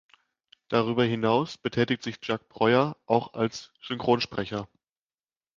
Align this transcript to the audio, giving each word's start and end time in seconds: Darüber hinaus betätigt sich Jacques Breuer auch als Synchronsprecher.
Darüber 0.67 1.03
hinaus 1.03 1.59
betätigt 1.59 2.01
sich 2.01 2.17
Jacques 2.23 2.47
Breuer 2.49 2.97
auch 3.05 3.35
als 3.35 3.71
Synchronsprecher. 3.83 4.67